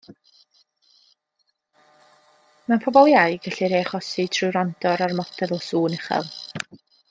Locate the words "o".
5.59-5.61